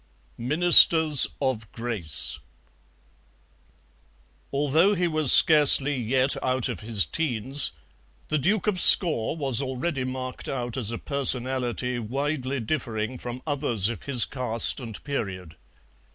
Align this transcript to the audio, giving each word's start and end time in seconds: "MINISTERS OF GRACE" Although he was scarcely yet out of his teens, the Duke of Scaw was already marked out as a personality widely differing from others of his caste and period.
"MINISTERS 0.39 1.27
OF 1.39 1.71
GRACE" 1.71 2.39
Although 4.51 4.95
he 4.95 5.07
was 5.07 5.31
scarcely 5.31 5.95
yet 5.95 6.35
out 6.43 6.67
of 6.67 6.79
his 6.79 7.05
teens, 7.05 7.71
the 8.29 8.39
Duke 8.39 8.65
of 8.65 8.79
Scaw 8.81 9.35
was 9.35 9.61
already 9.61 10.03
marked 10.03 10.49
out 10.49 10.75
as 10.75 10.89
a 10.91 10.97
personality 10.97 11.99
widely 11.99 12.59
differing 12.59 13.19
from 13.19 13.43
others 13.45 13.89
of 13.89 14.01
his 14.05 14.25
caste 14.25 14.79
and 14.79 15.03
period. 15.03 15.55